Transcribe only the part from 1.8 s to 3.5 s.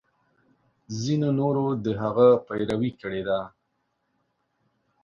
د هغه پیروي کړې ده.